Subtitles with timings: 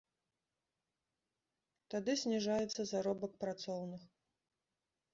[1.95, 4.01] Тады зніжаецца заробак працоўных.